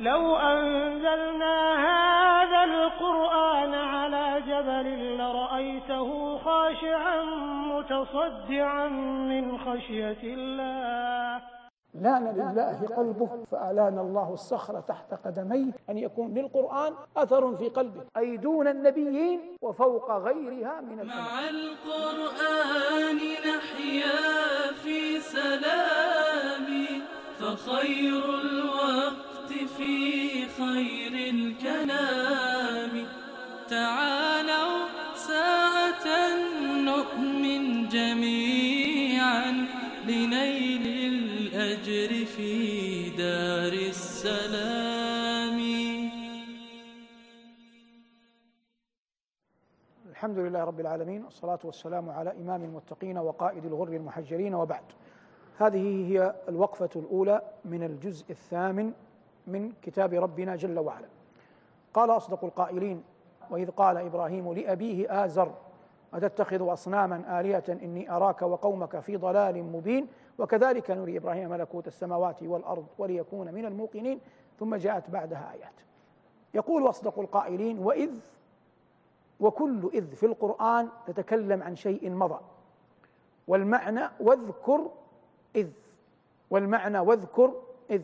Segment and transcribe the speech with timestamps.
[0.00, 1.56] لو أنزلنا
[1.88, 7.24] هذا القرآن على جبل لرأيته خاشعا
[7.64, 8.88] متصدعا
[9.28, 11.42] من خشية الله.
[11.94, 18.04] لأن لله قلبه فألان الله الصخر تحت قدميه أن يكون للقرآن أثر في قلبه.
[18.16, 23.16] أي دون النبيين وفوق غيرها من مع القرآن
[23.48, 27.00] نحيا في سلام
[27.38, 29.29] فخير الوقت
[29.80, 33.06] في خير الكلام.
[33.68, 34.78] تعالوا
[35.14, 36.06] ساعة
[36.90, 39.50] نؤمن جميعا
[40.08, 42.52] لنيل الأجر في
[43.10, 45.58] دار السلام.
[50.10, 54.84] الحمد لله رب العالمين والصلاة والسلام على إمام المتقين وقائد الغر المحجلين وبعد.
[55.58, 58.92] هذه هي الوقفة الأولى من الجزء الثامن
[59.52, 61.08] من كتاب ربنا جل وعلا.
[61.94, 63.02] قال أصدق القائلين
[63.50, 65.54] وإذ قال إبراهيم لأبيه آزر
[66.14, 70.06] أتتخذ أصناما آلهة إني أراك وقومك في ضلال مبين؟
[70.38, 74.20] وكذلك نري إبراهيم ملكوت السماوات والأرض وليكون من الموقنين.
[74.60, 75.72] ثم جاءت بعدها آيات.
[76.54, 78.10] يقول أصدق القائلين وإذ
[79.40, 82.40] وكل إذ في القرآن تتكلم عن شيء مضى.
[83.48, 84.90] والمعنى واذكر
[85.56, 85.68] إذ.
[86.50, 87.54] والمعنى واذكر
[87.90, 88.02] إذ.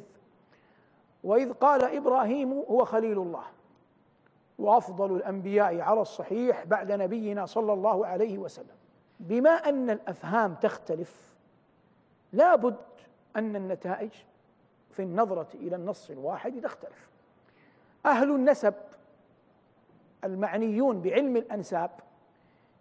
[1.24, 3.44] وإذ قال إبراهيم هو خليل الله.
[4.58, 8.76] وأفضل الأنبياء على الصحيح بعد نبينا صلى الله عليه وسلم.
[9.20, 11.36] بما أن الأفهام تختلف
[12.32, 12.76] لا بد
[13.36, 14.10] أن النتائج
[14.90, 17.10] في النظرة إلى النص الواحد تختلف.
[18.06, 18.74] أهل النسب
[20.24, 21.90] المعنيون بعلم الأنساب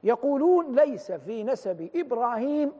[0.03, 2.71] يقولون ليس في نسب إبراهيم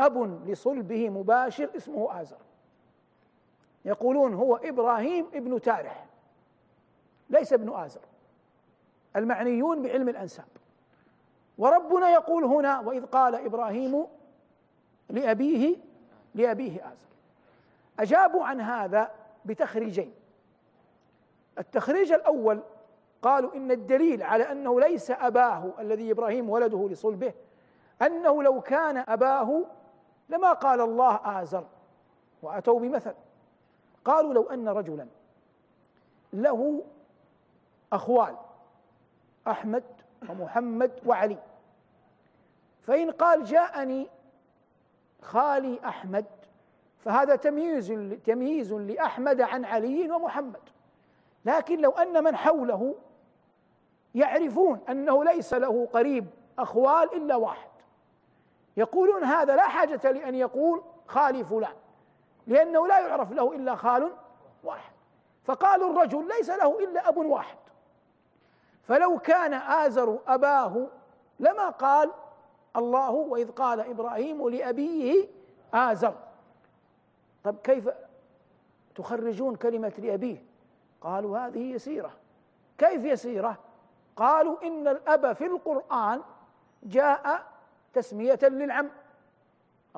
[0.00, 2.36] أب لصلبه مباشر اسمه آزر.
[3.84, 6.06] يقولون هو إبراهيم ابن تارح
[7.30, 8.00] ليس ابن آزر
[9.16, 10.46] المعنيون بعلم الأنساب.
[11.58, 14.06] وربنا يقول هنا وإذ قال إبراهيم
[15.08, 15.76] لأبيه
[16.34, 17.08] لأبيه آزر.
[18.00, 19.10] أجابوا عن هذا
[19.44, 20.14] بتخريجين.
[21.58, 22.62] التخريج الأول
[23.22, 27.32] قالوا إن الدليل على أنه ليس أباه الذي إبراهيم ولده لصلبه
[28.02, 29.64] أنه لو كان أباه
[30.28, 31.66] لما قال الله آزر
[32.42, 33.14] وأتوا بمثل.
[34.08, 35.06] قالوا لو أن رجلا
[36.32, 36.84] له
[37.92, 38.36] أخوال
[39.48, 39.84] أحمد
[40.28, 41.38] ومحمد وعلي.
[42.82, 44.08] فإن قال جاءني
[45.22, 46.24] خالي أحمد
[47.04, 47.92] فهذا تمييز
[48.24, 50.60] تمييز لأحمد عن علي ومحمد.
[51.44, 52.94] لكن لو أن من حوله
[54.14, 56.26] يعرفون أنه ليس له قريب
[56.58, 57.68] أخوال إلا واحد.
[58.76, 61.74] يقولون هذا لا حاجة لأن يقول خالي فلان.
[62.48, 64.12] لأنه لا يعرف له إلا خال
[64.64, 64.92] واحد.
[65.44, 67.58] فقالوا الرجل ليس له إلا أب واحد.
[68.82, 70.86] فلو كان آزر أباه
[71.40, 72.10] لما قال
[72.76, 75.28] الله وإذ قال إبراهيم لأبيه
[75.74, 76.14] آزر.
[77.44, 77.88] طب كيف
[78.94, 80.44] تخرجون كلمة لأبيه؟
[81.00, 82.10] قالوا هذه يسيرة.
[82.78, 83.58] كيف يسيرة؟
[84.16, 86.22] قالوا إن الأب في القرآن
[86.82, 87.44] جاء
[87.92, 88.90] تسمية للعم.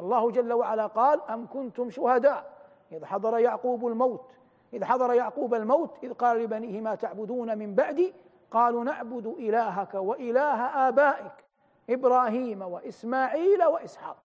[0.01, 2.53] الله جل وعلا قال أم كنتم شهداء؟
[2.93, 4.33] إذ حضر يعقوب الموت.
[4.73, 8.15] إذ حضر يعقوب الموت إذ قال لبنيه ما تعبدون من بعدي؟
[8.51, 11.45] قالوا نعبد إلهك وإله آبائك
[11.91, 14.17] إبراهيم وإسماعيل وإسحاق.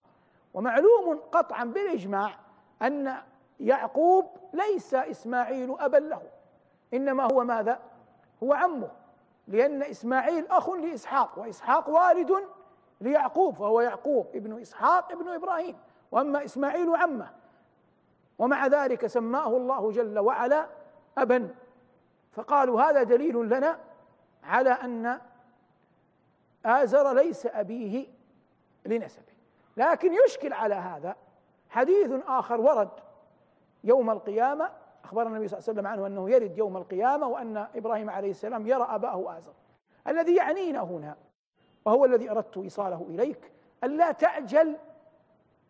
[0.54, 2.30] ومعلوم قطعا بالإجماع
[2.82, 3.16] أن
[3.60, 6.22] يعقوب ليس إسماعيل أبا له
[6.94, 7.80] إنما هو ماذا؟
[8.44, 8.92] هو عمه
[9.48, 12.32] لأن إسماعيل أخ لإسحاق وإسحاق والد
[13.06, 15.78] ليعقوب فهو يعقوب ابن إسحاق ابن إبراهيم
[16.12, 17.30] وأما إسماعيل عمه
[18.40, 20.68] ومع ذلك سماه الله جل وعلا
[21.18, 21.56] أبا.
[22.32, 23.80] فقالوا هذا دليل لنا
[24.44, 25.20] على أن
[26.66, 28.08] آزر ليس أبيه
[28.86, 29.36] لنسبه.
[29.78, 31.16] لكن يشكل على هذا
[31.70, 32.90] حديث آخر ورد
[33.84, 34.70] يوم القيامة.
[35.04, 38.68] أخبر النبي صلى الله عليه وسلم عنه أنه يرد يوم القيامة وأن إبراهيم عليه السلام
[38.68, 39.54] يرى أباه آزر.
[40.08, 41.16] الذي يعنينا هنا
[41.86, 43.52] وهو الذي أردت إيصاله إليك
[43.84, 44.78] ألا تعجل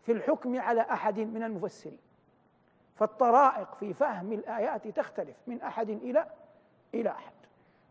[0.02, 2.00] في الحكم على أحد من المفسرين.
[2.96, 6.26] فالطرائق في فهم الآيات تختلف من أحد إلى
[6.94, 7.32] إلى أحد.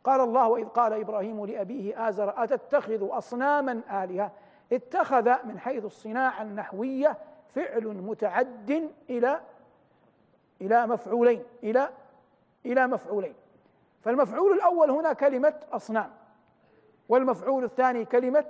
[0.05, 4.33] قال الله وإذ قال إبراهيم لأبيه آزر أتتخذ أصناما آلهة؟
[4.73, 7.19] اتخذ من حيث الصناعة النحوية
[7.55, 9.41] فعل متعد إلى
[10.61, 11.91] إلى مفعولين إلى
[12.67, 13.35] إلى مفعولين.
[14.01, 16.11] فالمفعول الأول هنا كلمة أصنام.
[17.09, 18.47] والمفعول الثاني كلمة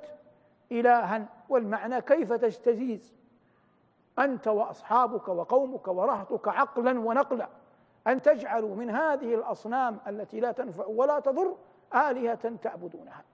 [0.72, 1.28] إلها.
[1.48, 3.14] والمعنى كيف تجتزيز؟
[4.18, 7.48] أنت وأصحابك وقومك ورهطك عقلا ونقلا.
[8.06, 11.56] أن تجعلوا من هذه الأصنام التي لا تنفع ولا تضر
[11.94, 13.24] آلهة تعبدونها.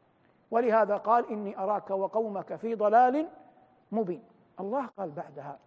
[0.50, 3.28] ولهذا قال إني أراك وقومك في ضلال
[3.92, 4.22] مبين.
[4.60, 5.58] الله قال بعدها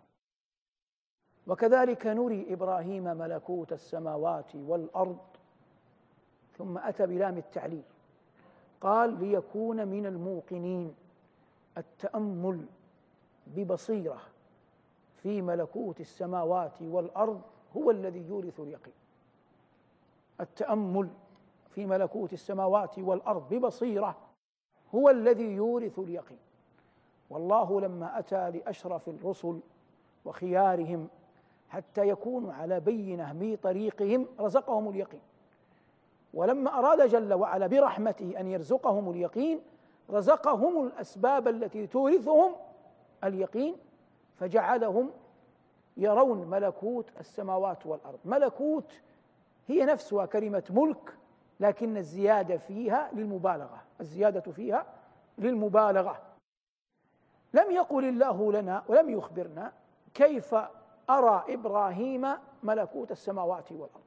[1.47, 5.17] وكذلك نري إبراهيم ملكوت السماوات والأرض
[6.57, 7.83] ثم أتى بلام التعليل.
[8.83, 10.95] قال ليكون من الموقنين.
[11.77, 12.65] التأمل
[13.47, 14.21] ببصيرة
[15.15, 17.41] في ملكوت السماوات والأرض
[17.77, 18.93] هو الذي يورث اليقين.
[20.41, 21.09] التأمل
[21.69, 24.15] في ملكوت السماوات والأرض ببصيرة
[24.95, 26.37] هو الذي يورث اليقين.
[27.29, 29.59] والله لما أتى لأشرف الرسل
[30.25, 31.07] وخيارهم
[31.69, 35.21] حتى يكونوا على بينة بطريقهم رزقهم اليقين.
[36.33, 39.61] ولما أراد جل وعلا برحمته أن يرزقهم اليقين
[40.09, 42.55] رزقهم الأسباب التي تورثهم
[43.23, 43.75] اليقين
[44.39, 45.11] فجعلهم
[45.97, 48.19] يرون ملكوت السماوات والأرض.
[48.25, 48.93] ملكوت
[49.67, 51.17] هي نفسها كلمة ملك
[51.59, 54.85] لكن الزيادة فيها للمبالغة الزيادة فيها
[55.37, 56.21] للمبالغة.
[57.53, 59.71] لم يقل الله لنا ولم يخبرنا
[60.13, 60.55] كيف
[61.09, 62.27] أرى إبراهيم
[62.63, 64.02] ملكوت السماوات والأرض.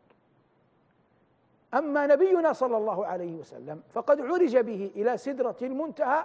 [1.77, 6.25] أما نبينا صلى الله عليه وسلم فقد عرج به إلى سدرة المنتهى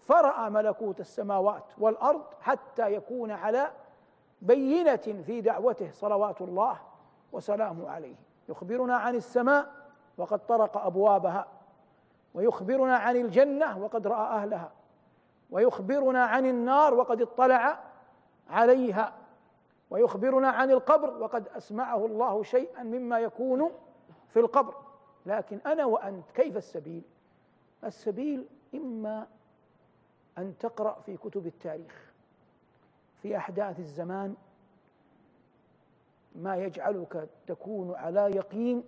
[0.00, 3.70] فرأى ملكوت السماوات والأرض حتى يكون على
[4.42, 6.78] بينة في دعوته صلوات الله
[7.32, 8.14] وسلامه عليه.
[8.48, 9.66] يخبرنا عن السماء
[10.18, 11.46] وقد طرق أبوابها
[12.34, 14.70] ويخبرنا عن الجنة وقد رأى أهلها
[15.50, 17.78] ويخبرنا عن النار وقد اطلع
[18.50, 19.12] عليها
[19.90, 23.70] ويخبرنا عن القبر وقد أسمعه الله شيئا مما يكون
[24.28, 24.74] في القبر.
[25.28, 27.02] لكن أنا وأنت كيف السبيل؟
[27.84, 29.26] السبيل إما
[30.38, 32.12] أن تقرأ في كتب التاريخ
[33.22, 34.34] في أحداث الزمان
[36.34, 38.84] ما يجعلك تكون على يقين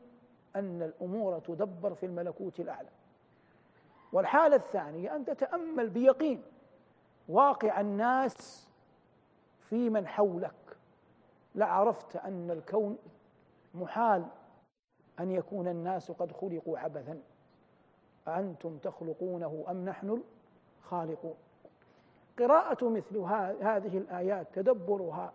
[0.57, 2.89] أن الأمور تدبر في الملكوت الأعلى.
[4.13, 6.43] والحالة الثانية أن تتأمل بيقين
[7.29, 8.69] واقع الناس
[9.69, 10.77] في من حولك.
[11.55, 12.99] لعرفت أن الكون
[13.75, 14.27] محال
[15.21, 17.21] أن يكون الناس قد خلقوا عبثا.
[18.29, 20.23] أأنتم تخلقونه أم نحن
[20.85, 21.35] الخالقون؟
[22.39, 23.17] قراءة مثل
[23.63, 25.33] هذه الآيات تدبرها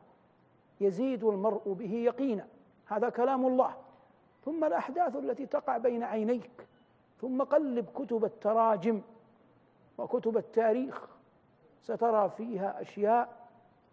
[0.82, 2.48] يزيد المرء به يقينا.
[2.86, 3.76] هذا كلام الله.
[4.46, 6.68] ثم الأحداث التي تقع بين عينيك
[7.22, 9.02] ثم قلب كتب التراجم
[9.98, 11.08] وكتب التاريخ.
[11.82, 13.30] سترى فيها أشياء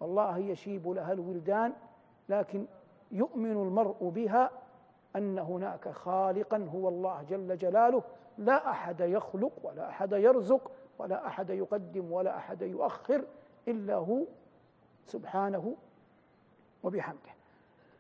[0.01, 1.73] والله يشيب لها الولدان
[2.29, 2.67] لكن
[3.11, 4.51] يؤمن المرء بها
[5.17, 8.03] أن هناك خالقا هو الله جل جلاله.
[8.39, 13.25] لا أحد يخلق ولا أحد يرزق ولا أحد يقدم ولا أحد يؤخر
[13.69, 14.25] إلا هو
[15.07, 15.75] سبحانه
[16.83, 17.31] وبحمده.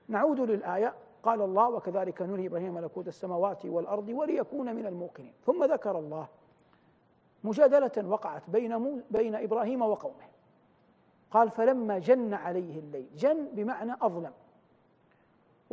[0.08, 0.94] نعود للآية.
[1.22, 5.32] قال الله وكذلك نري إبراهيم ملكوت السماوات والأرض وليكون من الموقنين.
[5.46, 6.26] ثم ذكر الله
[7.44, 10.28] مجادلة وقعت بين بين إبراهيم وقومه.
[11.30, 13.08] قال فلما جن عليه الليل.
[13.16, 14.32] جن بمعنى أظلم.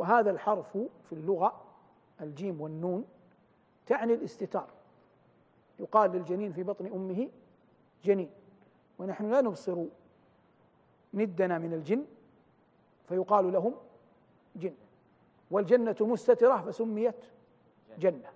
[0.00, 1.60] وهذا الحرف في اللغة
[2.20, 3.04] الجيم والنون
[3.86, 4.68] تعني الاستتار.
[5.78, 7.28] يقال للجنين في بطن أمه
[8.04, 8.30] جنين.
[8.98, 9.84] ونحن لا نبصر
[11.14, 12.04] ندنا من الجن
[13.08, 13.74] فيقال لهم
[14.56, 14.74] جن.
[15.50, 17.24] والجنة مستترة فسميت
[17.98, 18.30] جنة.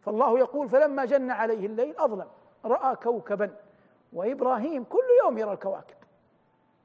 [0.00, 2.28] فالله يقول فلما جن عليه الليل أظلم
[2.64, 3.56] رأى كوكبا.
[4.12, 5.96] وإبراهيم كل يوم يرى الكواكب.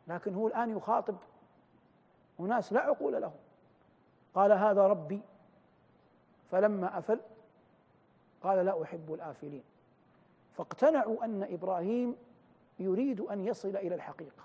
[0.07, 1.15] لكن هو الآن يخاطب
[2.39, 3.46] أناس لا عقول لهم.
[4.37, 5.21] قال هذا ربي
[6.51, 7.19] فلما أفل
[8.43, 9.63] قال لا أحب الآفلين.
[10.53, 12.15] فاقتنعوا أن إبراهيم
[12.79, 14.43] يريد أن يصل إلى الحقيقة.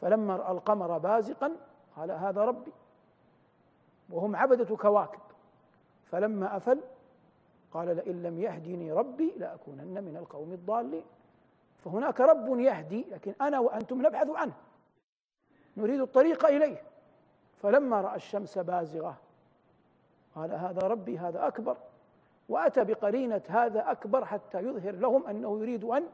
[0.00, 1.56] فلما رأى القمر بازقا
[1.96, 2.72] قال هذا ربي.
[4.10, 5.20] وهم عبدة كواكب.
[6.10, 6.80] فلما أفل
[7.72, 11.04] قال لئن لم يهدني ربي لأكونن من القوم الضالين.
[11.84, 14.54] فهناك رب يهدي لكن أنا وأنتم نبحث عنه.
[15.76, 16.95] نريد الطريق إليه.
[17.62, 19.16] فلما رأى الشمس بازغة
[20.34, 21.76] قال هذا ربي هذا أكبر.
[22.48, 26.06] وأتى بقرينة هذا أكبر حتى يظهر لهم أنه يريد أن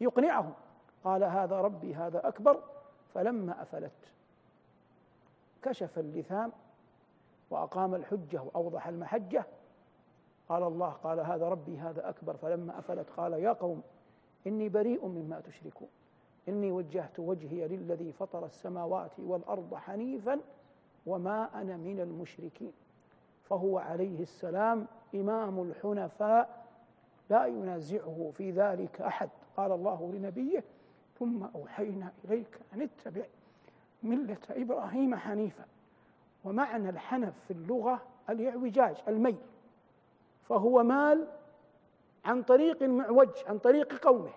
[0.00, 0.52] يقنعهم.
[1.04, 2.62] قال هذا ربي هذا أكبر.
[3.14, 4.12] فلما أفلت
[5.62, 6.52] كشف اللثام
[7.50, 9.46] وأقام الحجة وأوضح المحجة.
[10.48, 12.36] قال الله قال هذا ربي هذا أكبر.
[12.36, 13.82] فلما أفلت قال يا قوم
[14.46, 15.88] إني بريء مما تشركون.
[16.48, 20.40] إني وجهت وجهي للذي فطر السماوات والأرض حنيفا
[21.08, 22.72] وما أنا من المشركين.
[23.44, 26.66] فهو عليه السلام إمام الحنفاء
[27.30, 29.28] لا ينازعه في ذلك أحد.
[29.56, 30.64] قال الله لنبيه
[31.18, 33.24] ثم أوحينا إليك أن اتبع
[34.02, 35.64] ملة إبراهيم حنيفا.
[36.44, 39.36] ومعنى الحنف في اللغة الاعوجاج الميل.
[40.42, 41.26] فهو مال
[42.24, 44.30] عن طريق معوج عن طريق قومه.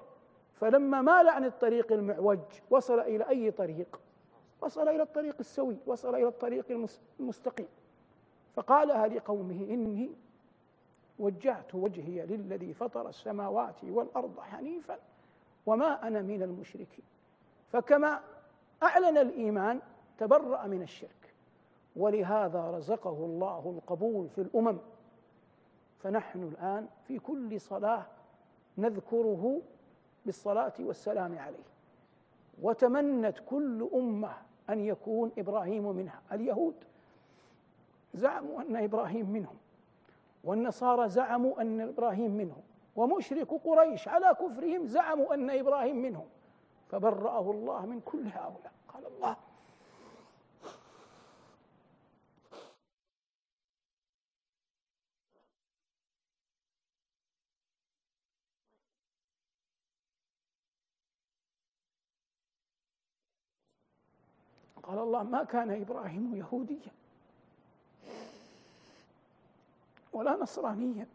[0.60, 4.00] فلما مال عن الطريق المعوج وصل إلى أي طريق؟
[4.62, 6.88] وصل إلى الطريق السوي وصل إلى الطريق
[7.20, 7.68] المستقيم.
[8.56, 10.10] فقالها لقومه إني
[11.20, 15.00] وجهت وجهي للذي فطر السماوات والأرض حنيفا
[15.66, 17.06] وما أنا من المشركين.
[17.72, 18.22] فكما
[18.84, 19.80] أعلن الإيمان
[20.18, 21.34] تبرأ من الشرك.
[21.96, 24.78] ولهذا رزقه الله القبول في الأمم.
[26.00, 28.06] فنحن الآن في كل صلاة
[28.78, 29.62] نذكره
[30.26, 31.72] بالصلاة والسلام عليه.
[32.62, 34.34] وتمنت كل أمة
[34.70, 36.76] أن يكون إبراهيم منها اليهود
[38.14, 39.56] زعموا أن إبراهيم منهم
[40.44, 42.62] والنصارى زعموا أن إبراهيم منهم
[42.96, 46.26] ومشرك قريش على كفرهم زعموا أن إبراهيم منهم
[46.90, 48.72] فبرأه الله من كل هؤلاء.
[48.90, 49.36] قال الله
[64.92, 66.92] قال الله ما كان إبراهيم يهوديا
[70.14, 71.08] ولا نصرانيا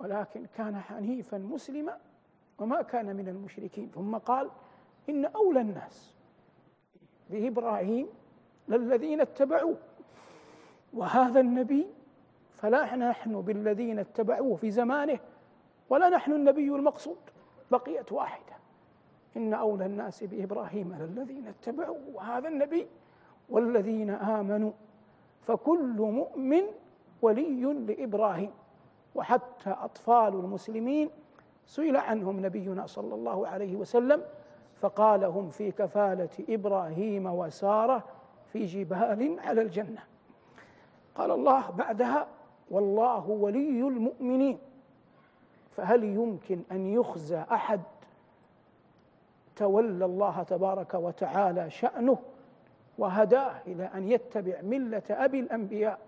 [0.00, 1.98] ولكن كان حنيفا مسلما
[2.58, 3.90] وما كان من المشركين.
[3.94, 4.50] ثم قال
[5.08, 6.14] إن أولى الناس
[7.30, 8.06] بإبراهيم
[8.68, 9.76] للذين اتبعوه
[10.92, 11.86] وهذا النبي
[12.54, 15.18] فلا نحن بالذين اتبعوه في زمانه
[15.88, 17.18] ولا نحن النبي المقصود
[17.70, 18.49] بقيت واحدة.
[19.36, 22.86] إن أولى الناس بإبراهيم للذين اتبعوه وهذا النبي
[23.48, 24.72] والذين آمنوا.
[25.42, 26.62] فكل مؤمن
[27.22, 28.50] ولي لإبراهيم.
[29.14, 31.10] وحتى أطفال المسلمين
[31.66, 34.22] سئل عنهم نبينا صلى الله عليه وسلم
[34.80, 38.04] فقال هم في كفالة إبراهيم وسارة
[38.52, 40.02] في جبال على الجنة.
[41.14, 42.26] قال الله بعدها
[42.70, 44.58] والله ولي المؤمنين.
[45.70, 47.80] فهل يمكن أن يخزى أحد
[49.60, 52.18] تولى الله تبارك وتعالى شأنه
[52.98, 55.98] وهداه إلى أن يتبع ملة أبي الأنبياء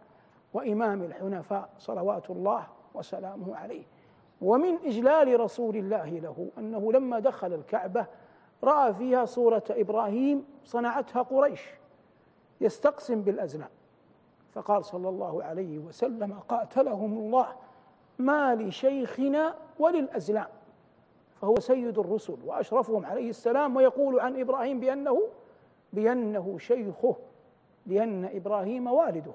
[0.55, 3.85] وإمام الحنفاء صلوات الله وسلامه عليه.
[4.43, 8.07] ومن إجلال رسول الله له أنه لما دخل الكعبة
[8.65, 11.63] رأى فيها صورة إبراهيم صنعتها قريش
[12.61, 13.71] يستقسم بالأزلام.
[14.53, 17.47] فقال صلى الله عليه وسلم قاتلهم الله
[18.19, 20.49] ما لشيخنا وللأزلام.
[21.43, 25.29] فهو سيد الرسل وأشرفهم عليه السلام ويقول عن إبراهيم بأنه
[25.93, 27.17] بأنه شيخه
[27.87, 29.33] لأن إبراهيم والده.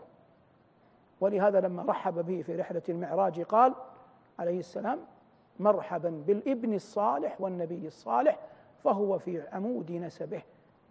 [1.22, 3.74] ولهذا لما رحب به في رحلة المعراج قال
[4.40, 5.00] عليه السلام
[5.60, 8.40] مرحبا بالابن الصالح والنبي الصالح
[8.84, 10.42] فهو في عمود نسبه.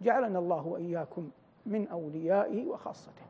[0.01, 1.29] جعلنا الله وإياكم
[1.65, 3.25] من أوليائه وخاصته.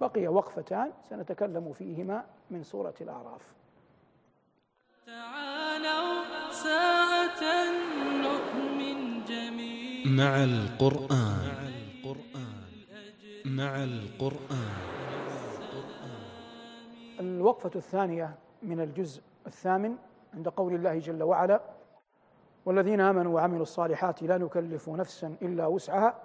[0.00, 3.54] بقي وقفتان سنتكلم فيهما من سورة الأعراف.
[5.06, 7.42] تعالوا ساعة
[8.24, 10.06] نؤمن جميعا.
[10.06, 11.56] مع القرآن.
[13.44, 14.76] مع القرآن.
[17.20, 19.96] الوقفة الثانية من الجزء الثامن
[20.34, 21.60] عند قول الله جل وعلا
[22.66, 26.22] والذين آمنوا وعملوا الصالحات لا نكلف نفسا إلا وسعها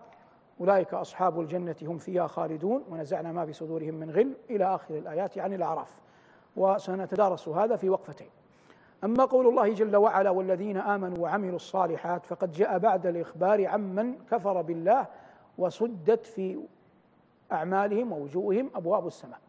[0.59, 5.37] أولئك أصحاب الجنة هم فيها خالدون ونزعنا ما في صدورهم من غل إلى آخر الآيات
[5.37, 5.91] عن الأعراف.
[6.55, 8.29] وسنتدارس هذا في وقفتين.
[9.03, 14.61] أما قول الله جل وعلا والذين آمنوا وعملوا الصالحات فقد جاء بعد الإخبار عمن كفر
[14.61, 15.05] بالله
[15.57, 16.59] وسدت في
[17.51, 19.39] أعمالهم ووجوههم أبواب السماء.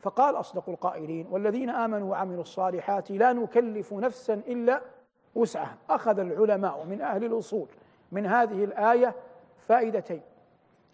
[0.00, 4.80] فقال أصدق القائلين والذين آمنوا وعملوا الصالحات لا نكلف نفسا إلا
[5.34, 5.76] وسعها.
[5.90, 7.68] أخذ العلماء من أهل الأصول
[8.12, 9.14] من هذه الآية
[9.58, 10.22] فائدتين.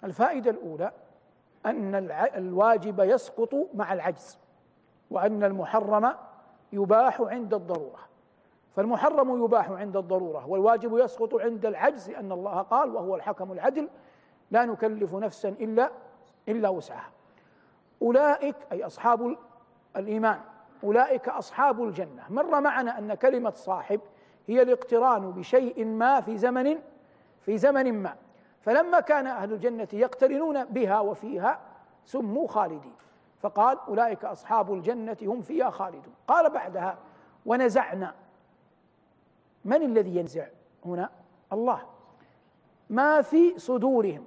[0.05, 0.93] الفائدة الأولى
[1.67, 1.95] أن
[2.37, 4.39] الواجب يسقط مع العجز
[5.11, 6.15] وأن المحرم
[6.73, 7.99] يباح عند الضرورة.
[8.77, 13.89] فالمحرم يباح عند الضرورة والواجب يسقط عند العجز أن الله قال وهو الحكم العدل
[14.51, 15.91] لا نكلف نفسا إلا
[16.49, 17.11] إلا وسعها.
[18.03, 19.37] أولئك أي أصحاب
[19.97, 20.41] الإيمان
[20.85, 22.23] أولئك أصحاب الجنة.
[22.31, 24.01] مر معنا أن كلمة صاحب
[24.47, 26.79] هي الاقتران بشيء ما في زمن
[27.41, 28.15] في زمن ما.
[28.61, 31.61] فلما كان أهل الجنة يقترنون بها وفيها
[32.05, 32.95] سموا خالدين.
[33.43, 36.15] فقال أولئك أصحاب الجنة هم فيها خالدون.
[36.29, 36.99] قال بعدها
[37.47, 38.15] ونزعنا.
[39.65, 40.47] من الذي ينزع
[40.85, 41.11] هنا؟
[41.53, 41.83] الله.
[42.91, 44.25] ما في صدورهم.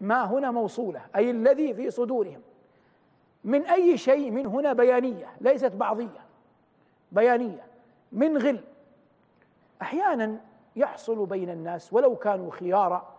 [0.00, 1.02] ما هنا موصولة.
[1.16, 2.40] أي الذي في صدورهم.
[3.44, 5.28] من أي شيء من هنا بيانية.
[5.40, 6.20] ليست بعضية.
[7.12, 7.66] بيانية.
[8.12, 8.60] من غل.
[9.82, 10.40] أحيانا
[10.76, 13.16] يحصل بين الناس ولو كانوا خيارا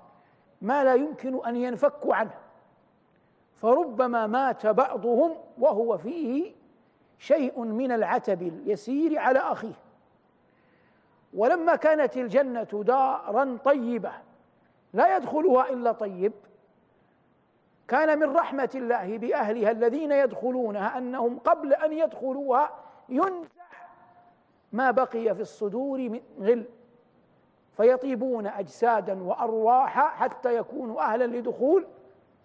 [0.61, 2.40] ما لا يمكن أن ينفكوا عنه.
[3.61, 6.51] فربما مات بعضهم وهو فيه
[7.19, 9.73] شيء من العتب اليسير على أخيه.
[11.33, 14.11] ولما كانت الجنة دارا طيبة
[14.93, 16.33] لا يدخلها إلا طيب
[17.87, 22.69] كان من رحمة الله بأهلها الذين يدخلونها أنهم قبل أن يدخلوها
[23.09, 23.61] ينزع
[24.71, 26.65] ما بقي في الصدور من غل
[27.77, 31.87] فيطيبون أجسادا وأرواحا حتى يكونوا أهلا لدخول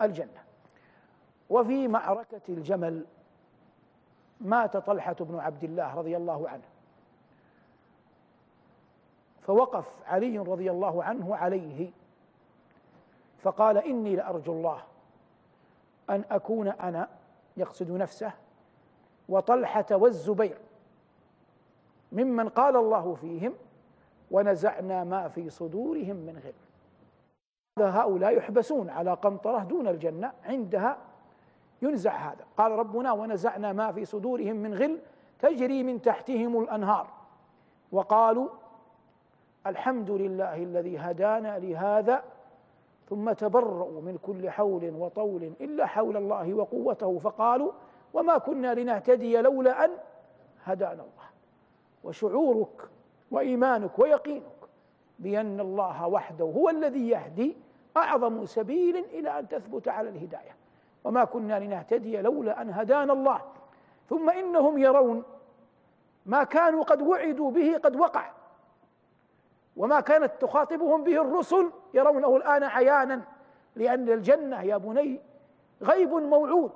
[0.03, 0.46] الجنة.
[1.51, 3.05] وفي معركة الجمل
[4.41, 6.65] مات طلحة بن عبد الله رضي الله عنه.
[9.43, 11.91] فوقف علي رضي الله عنه عليه
[13.43, 14.83] فقال إني لأرجو الله
[16.11, 17.09] أن أكون أنا
[17.57, 18.33] يقصد نفسه
[19.29, 20.59] وطلحة والزبير
[22.13, 23.55] ممن قال الله فيهم
[24.31, 26.53] ونزعنا ما في صدورهم من غل.
[27.79, 30.99] هؤلاء يحبسون على قنطرة دون الجنة عندها
[31.83, 32.45] ينزع هذا.
[32.57, 34.99] قال ربنا ونزعنا ما في صدورهم من غل
[35.39, 37.07] تجري من تحتهم الأنهار.
[37.93, 38.49] وقالوا
[39.67, 42.23] الحمد لله الذي هدانا لهذا
[43.09, 47.19] ثم تبرؤوا من كل حول وطول إلا حول الله وقوته.
[47.19, 47.73] فقالوا
[48.15, 49.91] وما كنا لنهتدي لولا أن
[50.65, 51.27] هدانا الله.
[52.05, 52.89] وشعورك
[53.31, 54.43] وإيمانك ويقينك
[55.19, 57.57] بأن الله وحده هو الذي يهدي
[57.97, 60.57] أعظم سبيل إلى أن تثبت على الهداية.
[61.07, 63.41] وما كنا لنهتدي لولا أن هدانا الله.
[64.09, 65.23] ثم إنهم يرون
[66.27, 68.31] ما كانوا قد وعدوا به قد وقع.
[69.77, 73.23] وما كانت تخاطبهم به الرسل يرونه الآن عيانا
[73.77, 75.21] لأن الجنة يا بني
[75.83, 76.73] غيب موعود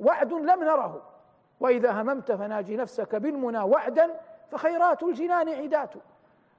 [0.00, 1.02] وعد لم نره.
[1.60, 5.94] وإذا هممت فناجي نفسك بالمنى وعدا فخيرات الجنان عدات.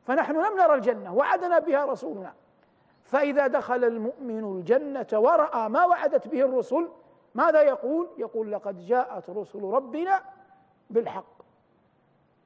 [0.06, 2.34] فنحن لم نرى الجنة وعدنا بها رسولنا.
[3.07, 6.87] فإذا دخل المؤمن الجنة ورأى ما وعدت به الرسل
[7.35, 10.22] ماذا يقول؟ يقول لقد جاءت رسل ربنا
[10.89, 11.37] بالحق.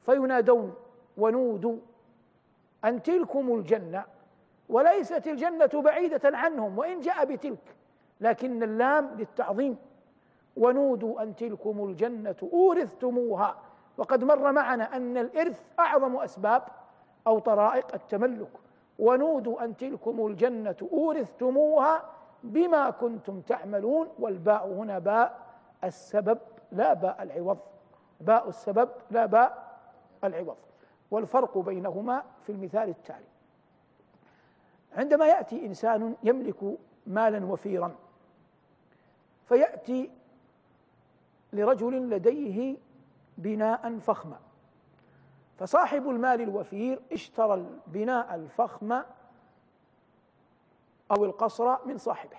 [0.06, 0.74] فينادون
[1.18, 1.78] ونودوا
[2.86, 4.04] أن تلكم الجنة
[4.70, 7.76] وليست الجنة بعيدة عنهم وإن جاء بتلك
[8.22, 9.78] لكن اللام للتعظيم.
[10.58, 13.58] ونودوا أن تلكم الجنة أورثتموها.
[13.98, 16.64] وقد مر معنا أن الإرث أعظم أسباب
[17.28, 18.61] أو طرائق التملك.
[19.02, 22.04] ونودوا أن تلكم الجنة أورثتموها
[22.44, 25.40] بما كنتم تعملون والباء هنا باء
[25.84, 26.38] السبب
[26.72, 27.58] لا باء العوض.
[28.22, 29.78] باء السبب لا باء
[30.24, 30.58] العوض.
[31.12, 33.26] والفرق بينهما في المثال التالي.
[34.98, 37.96] عندما يأتي إنسان يملك مالا وفيرا
[39.46, 40.12] فيأتي
[41.54, 42.78] لرجل لديه
[43.38, 44.40] بناء فخما.
[45.62, 48.92] فصاحب المال الوفير اشترى البناء الفخم
[51.12, 52.38] أو القصر من صاحبه.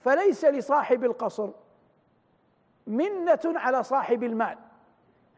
[0.00, 1.50] فليس لصاحب القصر
[2.86, 4.58] منة على صاحب المال.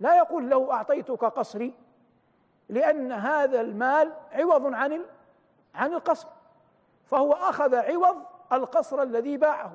[0.00, 1.74] لا يقول لو أعطيتك قصري
[2.68, 5.04] لأن هذا المال عوض عن
[5.74, 6.28] عن القصر.
[7.06, 8.16] فهو أخذ عوض
[8.52, 9.72] القصر الذي باعه.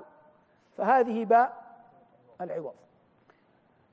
[0.78, 1.64] فهذه باء
[2.42, 2.76] العوض.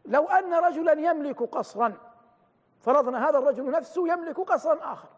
[0.04, 1.92] لو أن رجلا يملك قصرا
[2.84, 5.08] فرضنا هذا الرجل نفسه يملك قصرا آخر.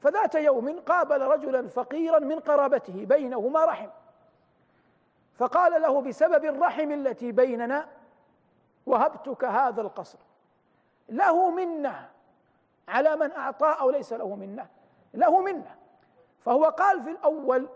[0.00, 3.88] فذات يوم قابل رجلا فقيرا من قرابته بينهما رحم.
[5.34, 7.88] فقال له بسبب الرحم التي بيننا
[8.86, 10.18] وهبتك هذا القصر.
[11.08, 12.08] له منة.
[12.88, 14.66] على من أعطاه أو ليس له منة.
[15.14, 15.74] له منة.
[16.44, 17.68] فهو قال في الأول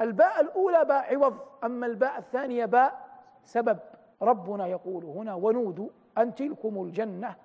[0.00, 3.08] الباء الأولى باء عوض أما الباء الثانية باء
[3.44, 3.78] سبب.
[4.22, 7.36] ربنا يقول هنا ونودوا أن تلكم الجنة.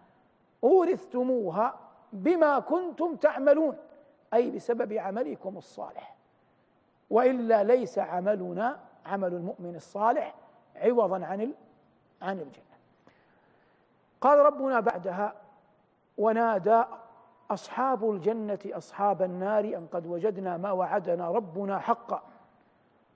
[0.66, 1.80] أورثتموها
[2.14, 3.78] بما كنتم تعملون
[4.34, 6.16] أي بسبب عملكم الصالح.
[7.10, 10.36] وإلا ليس عملنا عمل المؤمن الصالح
[10.76, 11.54] عوضا عن
[12.22, 12.76] عن الجنة.
[14.22, 15.34] قال ربنا بعدها
[16.18, 16.84] ونادى
[17.52, 22.24] أصحاب الجنة أصحاب النار أن قد وجدنا ما وعدنا ربنا حقا.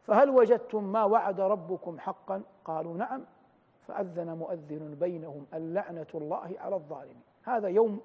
[0.03, 3.25] فهل وجدتم ما وعد ربكم حقا؟ قالوا نعم.
[3.87, 7.28] فأذن مؤذن بينهم اللعنة الله على الظالمين.
[7.43, 7.99] هذا يوم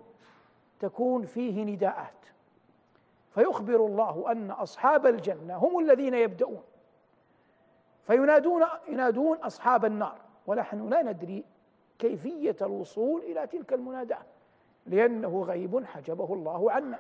[0.80, 2.26] تكون فيه نداءات.
[3.34, 6.62] فيخبر الله أن أصحاب الجنة هم الذين يبدأون.
[8.06, 10.18] فينادون ينادون أصحاب النار.
[10.46, 11.44] ونحن لا ندري
[11.98, 14.22] كيفية الوصول إلى تلك المناداة
[14.86, 16.98] لأنه غيب حجبه الله عنا.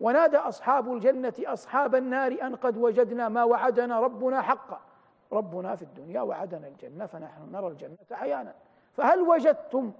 [0.00, 4.80] ونادى أصحاب الجنة أصحاب النار أن قد وجدنا ما وعدنا ربنا حقا.
[5.32, 8.54] ربنا في الدنيا وعدنا الجنة فنحن نرى الجنة عيانا.
[8.92, 9.92] فهل وجدتم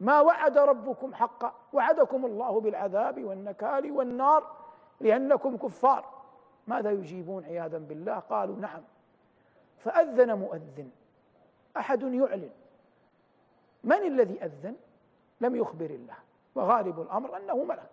[0.00, 1.54] ما وعد ربكم حقا.
[1.72, 4.56] وعدكم الله بالعذاب والنكال والنار
[5.00, 6.04] لأنكم كفار.
[6.66, 8.82] ماذا يجيبون عياذا بالله؟ قالوا نعم.
[9.78, 10.90] فأذن مؤذن.
[11.76, 12.50] أحد يعلن.
[13.84, 14.76] من الذي أذن؟
[15.40, 16.16] لم يخبر الله.
[16.54, 17.90] وغالب الأمر أنه ملك.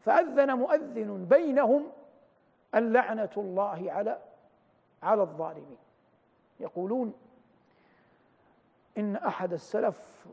[0.00, 1.86] فأذن مؤذن بينهم
[2.74, 4.18] اللعنة الله على
[5.02, 5.78] على الظالمين.
[6.60, 7.14] يقولون
[8.98, 10.26] إن أحد السلف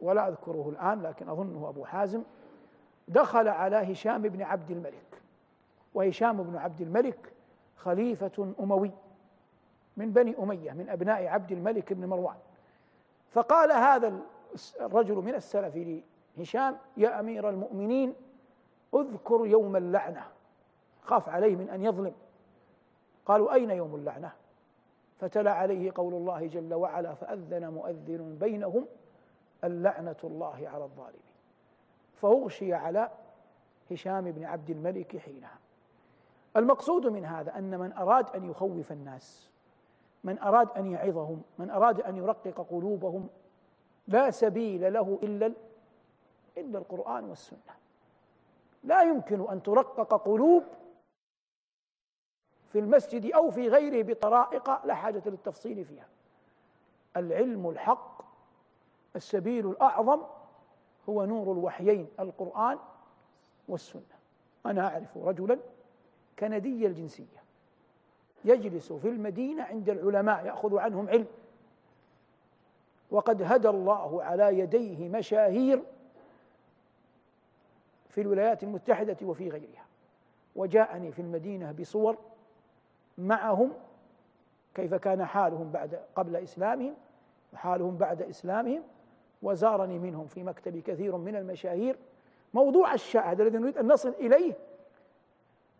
[0.00, 2.22] ولا أذكره الآن لكن أظنه أبو حازم.
[3.08, 5.22] دخل على هشام بن عبد الملك.
[5.94, 7.32] وهشام بن عبد الملك
[7.76, 8.90] خليفة أموي
[9.96, 12.36] من بني أمية من أبناء عبد الملك بن مروان.
[13.30, 14.20] فقال هذا
[14.80, 16.02] الرجل من السلف
[16.36, 18.14] لهشام يا أمير المؤمنين
[18.94, 20.26] اذكر يوم اللعنة.
[21.02, 22.14] خاف عليه من أن يظلم.
[23.26, 24.32] قالوا أين يوم اللعنة؟
[25.18, 28.86] فتلا عليه قول الله جل وعلا فأذن مؤذن بينهم
[29.64, 31.22] اللعنة الله على الظالمين.
[32.14, 33.10] فأغشي على
[33.90, 35.58] هشام بن عبد الملك حينها.
[36.56, 39.50] المقصود من هذا أن من أراد أن يخوف الناس
[40.24, 43.28] من أراد أن يعظهم من أراد أن يرقق قلوبهم
[44.08, 45.52] لا سبيل له إلا
[46.56, 47.74] إلا القرآن والسنة.
[48.84, 50.64] لا يمكن أن ترقق قلوب
[52.72, 56.08] في المسجد أو في غيره بطرائق لا حاجة للتفصيل فيها.
[57.16, 58.27] العلم الحق
[59.16, 60.20] السبيل الأعظم
[61.08, 62.78] هو نور الوحيين القرآن
[63.68, 64.02] والسنة.
[64.66, 65.58] أنا أعرف رجلا
[66.38, 67.42] كندي الجنسية
[68.44, 71.26] يجلس في المدينة عند العلماء يأخذ عنهم علم.
[73.10, 75.82] وقد هدى الله على يديه مشاهير
[78.08, 79.84] في الولايات المتحدة وفي غيرها.
[80.56, 82.18] وجاءني في المدينة بصور
[83.18, 83.72] معهم
[84.74, 86.94] كيف كان حالهم بعد قبل إسلامهم
[87.52, 88.82] وحالهم بعد إسلامهم.
[89.42, 91.98] وزارني منهم في مكتبي كثير من المشاهير.
[92.54, 94.54] موضوع الشاهد الذي نريد أن نصل إليه.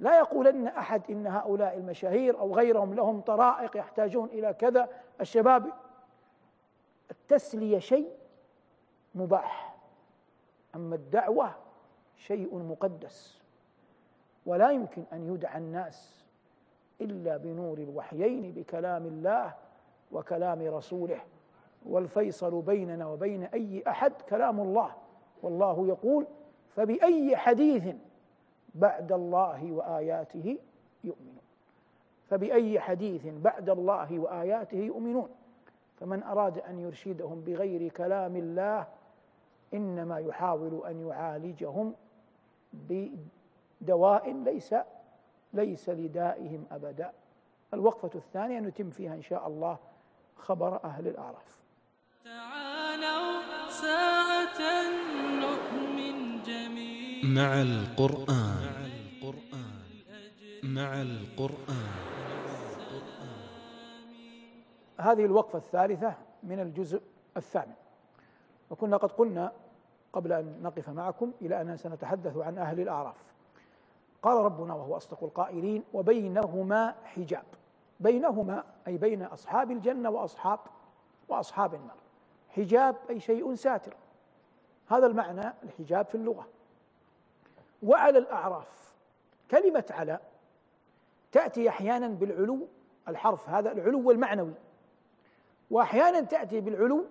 [0.00, 4.88] لا يقولن أحد إن هؤلاء المشاهير أو غيرهم لهم طرائق يحتاجون إلى كذا.
[5.20, 5.72] الشباب
[7.10, 8.10] التسلية شيء
[9.14, 9.76] مباح.
[10.74, 11.54] أما الدعوة
[12.16, 13.38] شيء مقدس.
[14.46, 16.24] ولا يمكن أن يدعى الناس
[17.00, 19.54] إلا بنور الوحيين بكلام الله
[20.12, 21.20] وكلام رسوله.
[21.86, 24.94] والفيصل بيننا وبين أي أحد كلام الله.
[25.42, 26.26] والله يقول
[26.76, 27.94] فبأي حديث
[28.74, 30.58] بعد الله وآياته
[31.04, 31.38] يؤمنون.
[32.30, 35.28] فبأي حديث بعد الله وآياته يؤمنون.
[36.00, 38.86] فمن أراد أن يرشدهم بغير كلام الله
[39.74, 41.94] إنما يحاول أن يعالجهم
[42.72, 44.74] بدواء ليس
[45.52, 47.12] ليس لدائهم أبدا.
[47.74, 49.78] الوقفة الثانية نتم فيها إن شاء الله
[50.36, 51.67] خبر أهل الأعراف.
[53.82, 54.60] تعالوا ساعة
[55.40, 57.24] نؤمن جميعا.
[57.24, 58.78] مع القرآن.
[60.62, 61.88] مع القرآن.
[65.00, 67.02] هذه الوقفة الثالثة من الجزء
[67.36, 67.74] الثامن.
[68.70, 69.52] وكنا قد قلنا
[70.12, 73.16] قبل أن نقف معكم إلى أننا سنتحدث عن أهل الأعراف.
[74.22, 77.44] قال ربنا وهو أصدق القائلين وبينهما حجاب.
[78.00, 80.58] بينهما أي بين أصحاب الجنة وأصحاب
[81.28, 82.07] وأصحاب النار.
[82.48, 83.94] حجاب أي شيء ساتر.
[84.88, 86.48] هذا المعنى الحجاب في اللغة.
[87.82, 88.94] وعلى الأعراف
[89.50, 90.18] كلمة على
[91.32, 92.66] تأتي أحيانا بالعلو
[93.08, 94.54] الحرف هذا العلو المعنوي.
[95.70, 97.04] وأحيانا تأتي بالعلو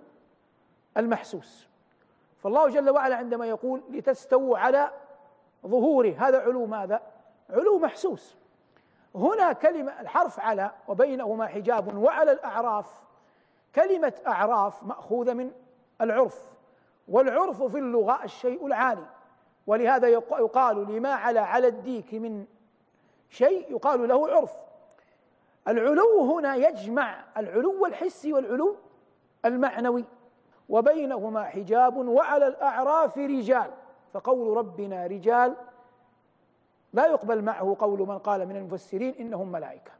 [0.97, 1.67] المحسوس.
[2.37, 4.91] فالله جل وعلا عندما يقول لتستووا على
[5.67, 7.01] ظهوره هذا علو ماذا؟
[7.49, 8.35] علو محسوس.
[9.15, 13.06] هنا كلمة الحرف على وبينهما حجاب وعلى الأعراف
[13.77, 15.51] كلمة أعراف مأخوذة من
[16.01, 16.43] العرف
[17.07, 19.05] والعرف في اللغة الشيء العالي.
[19.67, 22.45] ولهذا يقال لما على على الديك من
[23.29, 24.53] شيء يقال له عرف.
[25.67, 28.75] العلو هنا يجمع العلو الحسي والعلو
[29.45, 30.05] المعنوي
[30.69, 33.71] وبينهما حجاب وعلى الأعراف رجال.
[34.13, 35.55] فقول ربنا رجال
[36.93, 39.96] لا يقبل معه قول من قال من المفسرين إنهم ملائكة.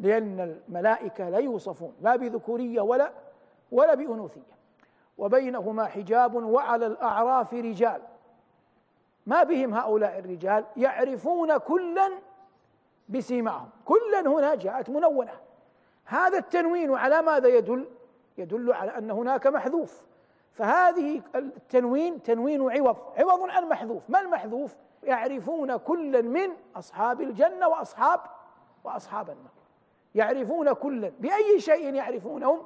[0.00, 3.12] لأن الملائكة لا يوصفون لا بذكورية ولا
[3.72, 4.56] ولا بأنوثية.
[5.18, 8.02] وبينهما حجاب وعلى الأعراف رجال.
[9.26, 12.10] ما بهم هؤلاء الرجال؟ يعرفون كلا
[13.08, 13.68] بسيماهم.
[13.84, 15.32] كلا هنا جاءت منونة.
[16.04, 17.88] هذا التنوين على ماذا يدل؟
[18.38, 20.02] يدل على أن هناك محذوف.
[20.52, 24.10] فهذه التنوين تنوين عوض عوض عن محذوف.
[24.10, 28.20] ما المحذوف؟ يعرفون كلا من أصحاب الجنة وأصحاب
[28.84, 29.55] وأصحاب النار.
[30.16, 32.62] يعرفون كلا بأي شيء يعرفونهم؟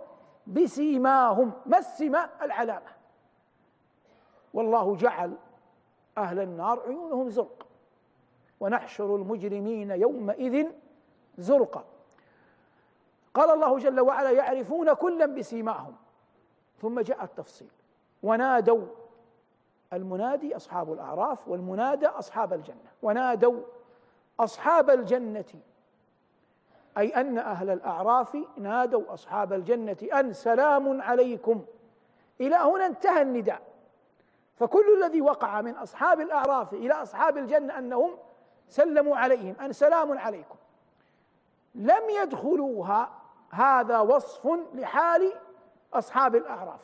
[0.46, 1.52] بسيماهم.
[1.66, 2.90] ما السمة العلامة.
[4.54, 5.32] والله جعل
[6.18, 7.66] أهل النار عيونهم زرق.
[8.60, 10.68] ونحشر المجرمين يومئذ
[11.38, 11.84] زرقا.
[13.34, 15.94] قال الله جل وعلا يعرفون كلا بسيماهم.
[16.82, 17.70] ثم جاء التفصيل.
[18.22, 18.86] ونادوا
[19.92, 22.90] المنادي أصحاب الأعراف والمنادى أصحاب الجنة.
[23.02, 23.60] ونادوا
[24.40, 25.44] أصحاب الجنة.
[26.98, 31.64] أي أن أهل الأعراف نادوا أصحاب الجنة أن سلام عليكم.
[32.40, 33.62] إلى هنا انتهى النداء.
[34.56, 38.10] فكل الذي وقع من أصحاب الأعراف إلى أصحاب الجنة أنهم
[38.68, 40.56] سلموا عليهم أن سلام عليكم.
[41.74, 43.10] لم يدخلوها
[43.50, 45.32] هذا وصف لحال
[45.94, 46.80] أصحاب الأعراف.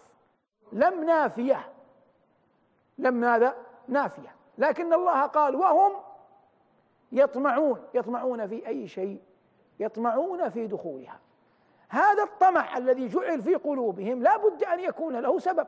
[0.72, 1.72] لم نافية.
[2.98, 3.54] لم ماذا؟
[3.88, 4.34] نافية.
[4.58, 5.92] لكن الله قال وهم
[7.12, 7.84] يطمعون.
[7.94, 9.20] يطمعون في أي شيء؟
[9.80, 11.20] يطمعون في دخولها.
[11.88, 15.66] هذا الطمع الذي جعل في قلوبهم لا بد أن يكون له سبب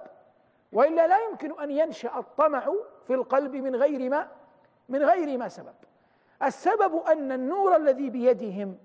[0.73, 2.73] وإلا لا يمكن أن ينشأ الطمع
[3.07, 4.29] في القلب من غير ما
[4.89, 5.75] من غير ما سبب.
[6.43, 8.79] السبب أن النور الذي بيدهم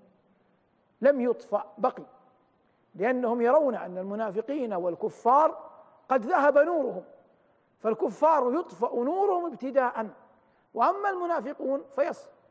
[1.00, 2.04] لم يطفأ بقي
[2.94, 5.70] لأنهم يرون أن المنافقين والكفار
[6.08, 7.04] قد ذهب نورهم
[7.80, 10.06] فالكفار يطفأ نورهم ابتداء
[10.74, 11.84] وأما المنافقون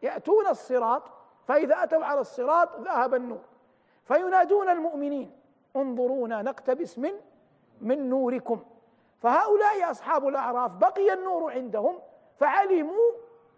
[0.02, 1.04] فيأتون الصراط
[1.48, 3.42] فإذا أتوا على الصراط ذهب النور.
[4.04, 5.32] فينادون المؤمنين
[5.76, 7.12] انظرونا نقتبس من
[7.82, 8.60] من نوركم.
[9.20, 12.00] فهؤلاء أصحاب الأعراف بقي النور عندهم
[12.36, 13.12] فعلموا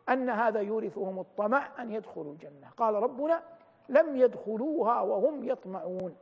[0.10, 2.70] أن هذا يورثهم الطمع أن يدخلوا الجنة.
[2.78, 3.44] قال ربنا
[3.90, 6.16] لم يدخلوها وهم يطمعون.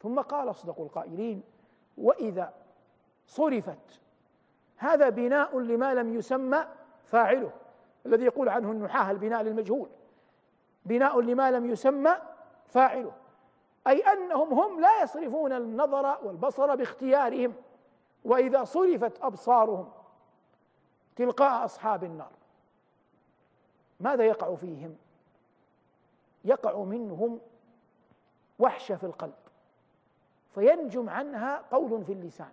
[0.00, 1.42] ثم قال أصدق القائلين
[1.98, 2.52] وإذا
[3.26, 4.00] صرفت
[4.76, 6.64] هذا بناء لما لم يسمى
[7.04, 7.50] فاعله
[8.06, 9.88] الذي يقول عنه النحاة البناء للمجهول.
[10.84, 12.16] بناء لما لم يسمى
[12.66, 13.12] فاعله.
[13.86, 17.54] أي أنهم هم لا يصرفون النظر والبصر باختيارهم
[18.24, 19.92] وإذا صرفت أبصارهم
[21.16, 22.32] تلقاء أصحاب النار.
[24.00, 24.96] ماذا يقع فيهم؟
[26.44, 27.40] يقع منهم
[28.58, 29.34] وحشه في القلب
[30.54, 32.52] فينجم عنها قول في اللسان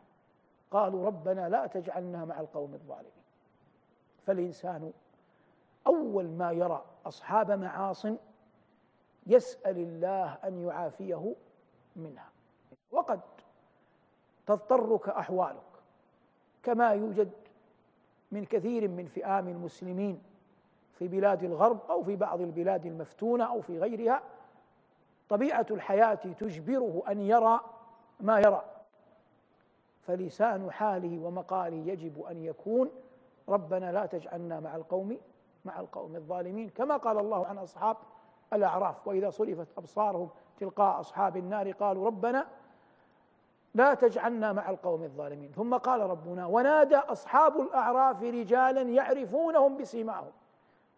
[0.72, 3.12] قالوا ربنا لا تجعلنا مع القوم الظالمين.
[4.26, 4.94] فالإنسان
[5.88, 8.06] أول ما يرى أصحاب معاص
[9.28, 11.36] يسأل الله أن يعافيه
[11.96, 12.30] منها.
[12.92, 13.20] وقد
[14.48, 15.64] تضطرك أحوالك
[16.64, 17.32] كما يوجد
[18.32, 20.22] من كثير من فئام المسلمين
[20.94, 24.22] في بلاد الغرب أو في بعض البلاد المفتونة أو في غيرها.
[25.30, 27.60] طبيعة الحياة تجبره أن يرى
[28.20, 28.66] ما يرى.
[30.02, 32.90] فلسان حاله ومقاله يجب أن يكون.
[33.50, 35.18] ربنا لا تجعلنا مع القوم
[35.66, 37.98] مع القوم الظالمين كما قال الله عن أصحاب
[38.54, 42.48] الأعراف وإذا صرفت أبصارهم تلقاء أصحاب النار قالوا ربنا
[43.76, 45.52] لا تجعلنا مع القوم الظالمين.
[45.52, 50.32] ثم قال ربنا ونادى أصحاب الأعراف رجالا يعرفونهم بسيماهم.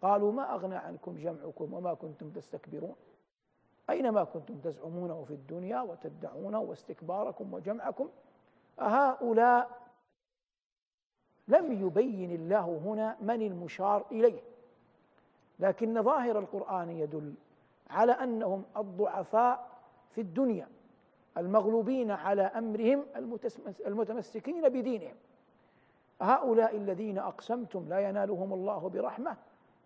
[0.01, 2.95] قالوا ما أغنى عنكم جمعكم وما كنتم تستكبرون؟
[3.89, 8.09] أينما كنتم تزعمونه في الدنيا وتدعونه واستكباركم وجمعكم؟
[8.79, 9.69] أهؤلاء
[11.47, 14.50] لم يبين الله هنا من المشار إليه.
[15.61, 17.33] لكن ظاهر القرآن يدل
[17.89, 19.69] على أنهم الضعفاء
[20.11, 20.67] في الدنيا
[21.37, 23.05] المغلوبين على أمرهم
[23.87, 25.15] المتمسكين بدينهم.
[26.21, 29.37] هؤلاء الذين أقسمتم لا ينالهم الله برحمة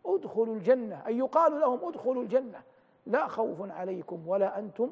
[0.05, 2.61] ادخلوا الجنة أي يقال لهم ادخلوا الجنة
[3.05, 4.91] لا خوف عليكم ولا أنتم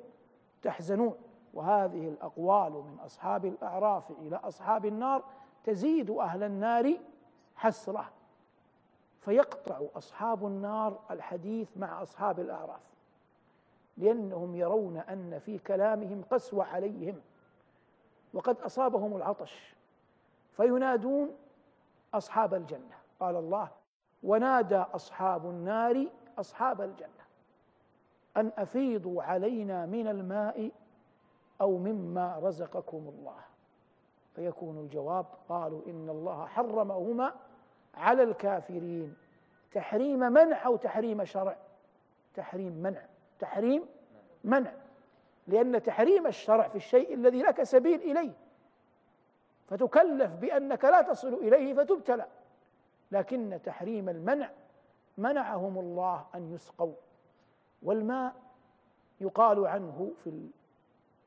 [0.62, 1.15] تحزنون.
[1.54, 5.24] وهذه الأقوال من أصحاب الأعراف إلى أصحاب النار
[5.63, 6.93] تزيد أهل النار
[7.56, 8.10] حسرة.
[9.26, 12.82] فيقطع أصحاب النار الحديث مع أصحاب الأعراف
[13.98, 17.22] لأنهم يرون أن في كلامهم قسوة عليهم
[18.34, 19.76] وقد أصابهم العطش
[20.52, 21.36] فينادون
[22.14, 22.96] أصحاب الجنة.
[23.20, 23.70] قال الله
[24.24, 26.08] ونادى أصحاب النار
[26.40, 27.24] أصحاب الجنة
[28.38, 30.72] أن أفيضوا علينا من الماء
[31.62, 33.40] أو مما رزقكم الله.
[34.36, 37.34] فيكون الجواب قالوا إن الله حرمهما
[37.95, 39.15] على الكافرين.
[39.71, 41.58] تحريم منع أو تحريم شرع؟
[42.36, 43.06] تحريم منع.
[43.39, 43.86] تحريم
[44.43, 44.71] منع.
[45.47, 48.34] لأن تحريم الشرع في الشيء الذي لك سبيل إليه.
[49.69, 52.25] فتكلف بأنك لا تصل إليه فتبتلى.
[53.12, 54.49] لكن تحريم المنع
[55.17, 56.93] منعهم الله أن يسقوا.
[57.84, 58.34] والماء
[59.21, 60.49] يقال عنه في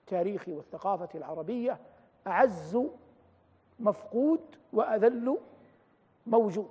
[0.03, 1.79] التاريخ والثقافة العربية
[2.27, 2.79] أعز
[3.81, 4.41] مفقود
[4.73, 5.39] وأذل
[6.27, 6.71] موجود.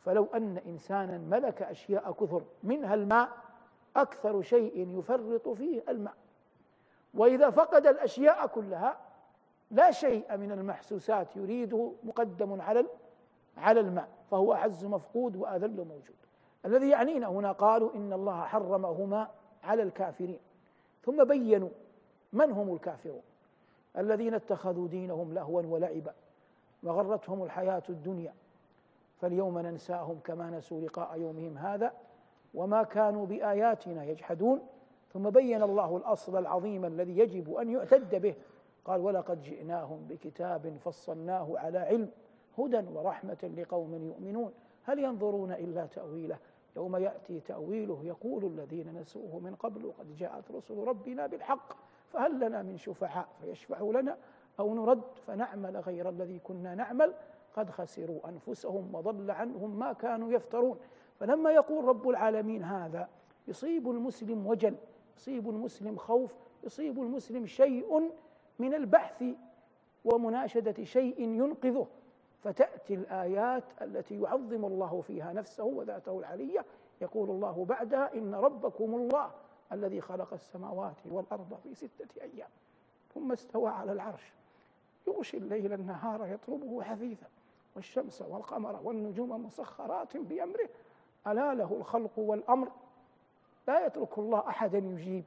[0.00, 3.28] فلو أن إنسانا ملك أشياء كثر منها الماء
[3.96, 6.14] أكثر شيء يفرط فيه الماء.
[7.14, 8.96] وإذا فقد الأشياء كلها
[9.70, 12.86] لا شيء من المحسوسات يريده مقدم على
[13.56, 16.16] على الماء فهو أعز مفقود وأذل موجود.
[16.64, 19.28] الذي يعنينا هنا قالوا إن الله حرمهما
[19.62, 20.40] على الكافرين.
[21.04, 21.68] ثم بينوا
[22.32, 23.22] من هم الكافرون.
[23.98, 26.14] الذين اتخذوا دينهم لهوا ولعبا
[26.82, 28.34] وغرتهم الحياة الدنيا.
[29.16, 31.92] فاليوم ننساهم كما نسوا لقاء يومهم هذا
[32.54, 34.60] وما كانوا بآياتنا يجحدون.
[35.12, 38.34] ثم بين الله الأصل العظيم الذي يجب أن يعتد به.
[38.84, 42.10] قال ولقد جئناهم بكتاب فصلناه على علم
[42.58, 44.52] هدى ورحمة لقوم يؤمنون.
[44.84, 46.38] هل ينظرون إلا تأويله؟
[46.76, 51.72] يوم يأتي تأويله يقول الذين نسوه من قبل قد جاءت رسل ربنا بالحق
[52.12, 54.16] فهل لنا من شفعاء فيشفعوا لنا
[54.60, 57.14] أو نرد فنعمل غير الذي كنا نعمل؟
[57.56, 60.78] قد خسروا أنفسهم وضل عنهم ما كانوا يفترون.
[61.20, 63.08] فلما يقول رب العالمين هذا
[63.48, 64.76] يصيب المسلم وجل
[65.16, 68.10] يصيب المسلم خوف يصيب المسلم شيء
[68.58, 69.24] من البحث
[70.04, 71.86] ومناشدة شيء ينقذه.
[72.42, 76.64] فتأتي الآيات التي يعظم الله فيها نفسه وذاته العلية.
[77.00, 79.30] يقول الله بعدها إن ربكم الله
[79.72, 82.48] الذي خلق السماوات والأرض في ستة أيام
[83.14, 84.32] ثم استوى على العرش.
[85.08, 87.26] يغشي الليل النهار يطلبه حثيثا.
[87.76, 90.68] والشمس والقمر والنجوم مسخرات بأمره.
[91.26, 92.68] ألا له الخلق والأمر.
[93.68, 95.24] لا يترك الله أحدا يجيب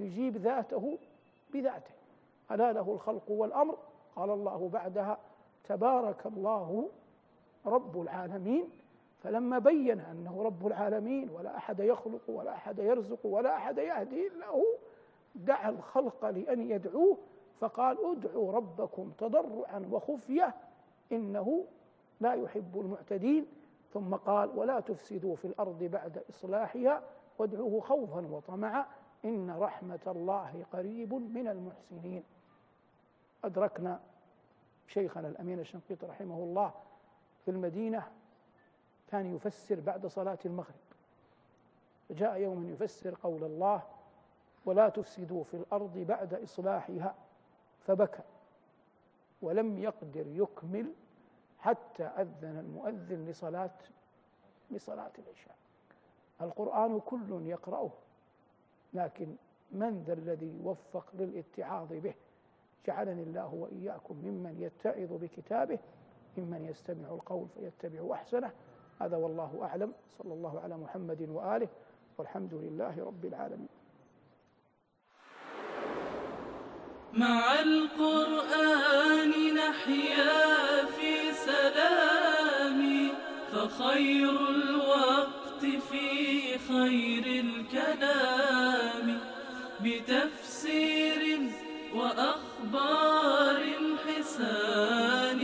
[0.00, 0.98] يجيب ذاته
[1.52, 1.90] بذاته.
[2.50, 3.78] ألا له الخلق والأمر.
[4.16, 5.18] قال الله بعدها
[5.64, 6.88] تبارك الله
[7.66, 8.70] رب العالمين.
[9.22, 14.46] فلما بين أنه رب العالمين ولا أحد يخلق ولا أحد يرزق ولا أحد يهدي الا
[14.46, 14.64] هو
[15.34, 17.16] دعا الخلق لأن يدعوه.
[17.60, 20.54] فقال ادعوا ربكم تضرعا وخفية.
[21.12, 21.64] إنه
[22.20, 23.46] لا يحب المعتدين.
[23.92, 27.02] ثم قال ولا تفسدوا في الأرض بعد إصلاحها
[27.38, 28.86] وادعوه خوفا وطمعا
[29.24, 32.24] إن رحمة الله قريب من المحسنين.
[33.44, 34.00] أدركنا
[34.88, 36.72] شيخنا الأمين الشنقيطي رحمه الله
[37.44, 38.08] في المدينة
[39.08, 40.74] كان يفسر بعد صلاة المغرب.
[42.08, 43.82] فجاء يوم يفسر قول الله
[44.64, 47.14] ولا تفسدوا في الأرض بعد إصلاحها
[47.80, 48.22] فبكى.
[49.42, 50.92] ولم يقدر يكمل
[51.58, 53.70] حتى أذن المؤذن لصلاة
[54.70, 55.56] لصلاة العشاء.
[56.40, 57.90] القرآن كل يقرأه
[58.94, 59.36] لكن
[59.72, 62.14] من ذا الذي يوفق للاتعاظ به؟
[62.86, 65.78] جعلني الله وإياكم ممن يتعظ بكتابه
[66.38, 68.50] ممن يستمع القول فيتبع أحسنه.
[69.00, 69.92] هذا والله أعلم.
[70.18, 71.68] صلى الله على محمد وآله
[72.18, 73.68] والحمد لله رب العالمين.
[77.12, 83.08] مع القرآن نحيا في سلام
[83.52, 89.20] فخير الوقت في خير الكلام.
[89.80, 91.40] بتفسير
[91.94, 93.62] وأخبار
[94.06, 95.42] حسان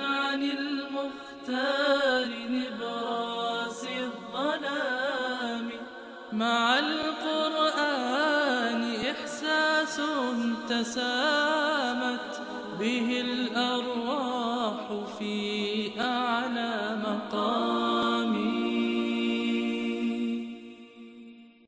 [0.00, 5.70] عن المختار نبراس الظلام.
[6.32, 6.78] مع
[10.68, 12.40] تسامت
[12.78, 14.76] به الأرواح
[15.18, 17.97] في أعلى مقام.